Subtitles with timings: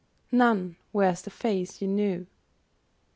[0.31, 2.25] None wears the face you knew.